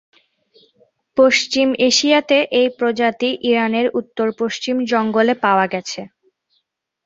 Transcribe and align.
পশ্চিম 1.17 1.67
এশিয়াতে, 1.89 2.37
এই 2.59 2.67
প্রজাতি 2.77 3.29
ইরানের 3.49 3.87
উত্তরপশ্চিম 3.99 4.75
জঙ্গলে 4.91 5.33
পাওয়া 5.43 5.65
গেছে। 5.73 6.01